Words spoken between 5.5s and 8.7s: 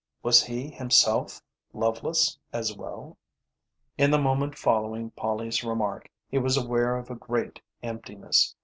remark, he was aware of a great emptiness.